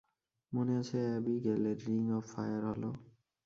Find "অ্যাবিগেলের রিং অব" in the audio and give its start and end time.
1.05-2.23